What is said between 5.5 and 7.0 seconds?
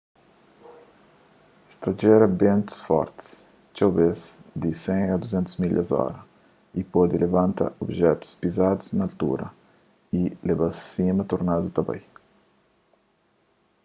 milhas/ora y